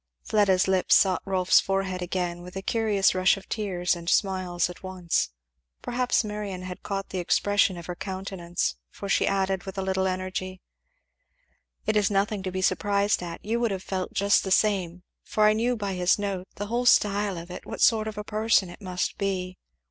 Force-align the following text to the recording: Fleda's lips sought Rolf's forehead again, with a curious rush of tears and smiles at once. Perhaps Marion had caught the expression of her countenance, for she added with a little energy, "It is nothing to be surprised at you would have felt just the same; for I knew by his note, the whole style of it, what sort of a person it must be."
Fleda's 0.23 0.67
lips 0.67 0.95
sought 0.95 1.21
Rolf's 1.25 1.59
forehead 1.59 2.01
again, 2.01 2.41
with 2.41 2.55
a 2.55 2.63
curious 2.63 3.13
rush 3.13 3.37
of 3.37 3.47
tears 3.47 3.95
and 3.95 4.09
smiles 4.09 4.67
at 4.67 4.81
once. 4.81 5.29
Perhaps 5.83 6.23
Marion 6.23 6.63
had 6.63 6.81
caught 6.81 7.09
the 7.09 7.19
expression 7.19 7.77
of 7.77 7.85
her 7.85 7.93
countenance, 7.95 8.77
for 8.89 9.07
she 9.07 9.27
added 9.27 9.65
with 9.65 9.77
a 9.77 9.83
little 9.83 10.07
energy, 10.07 10.59
"It 11.85 11.95
is 11.95 12.09
nothing 12.09 12.41
to 12.41 12.51
be 12.51 12.63
surprised 12.63 13.21
at 13.21 13.45
you 13.45 13.59
would 13.59 13.69
have 13.69 13.83
felt 13.83 14.11
just 14.15 14.43
the 14.43 14.49
same; 14.49 15.03
for 15.21 15.43
I 15.45 15.53
knew 15.53 15.75
by 15.75 15.93
his 15.93 16.17
note, 16.17 16.47
the 16.55 16.65
whole 16.65 16.87
style 16.87 17.37
of 17.37 17.51
it, 17.51 17.67
what 17.67 17.79
sort 17.79 18.07
of 18.07 18.17
a 18.17 18.23
person 18.23 18.71
it 18.71 18.81
must 18.81 19.19
be." 19.19 19.59